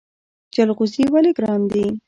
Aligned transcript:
جلغوزي 0.55 1.03
ولې 1.13 1.31
ګران 1.37 1.61
دي؟ 1.71 1.85